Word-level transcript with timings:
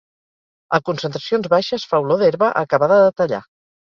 A 0.77 0.79
concentracions 0.87 1.49
baixes 1.55 1.87
fa 1.91 2.01
olor 2.07 2.21
d'herba 2.25 2.51
acabada 2.63 2.99
de 3.05 3.17
tallar. 3.23 3.43